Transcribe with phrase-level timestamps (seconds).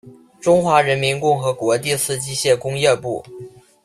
[0.39, 3.23] 中华人民共和国第四机械工业部。